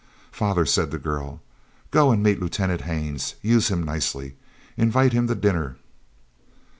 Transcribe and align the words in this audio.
"Father," 0.31 0.65
said 0.65 0.89
the 0.89 0.97
girl, 0.97 1.41
"go 1.91 2.09
and 2.09 2.23
meet 2.23 2.41
Lieutenant 2.41 2.81
Haines, 2.81 3.35
use 3.43 3.69
him 3.69 3.83
nicely. 3.83 4.33
Invite 4.75 5.13
him 5.13 5.27
to 5.27 5.35
dinner." 5.35 5.75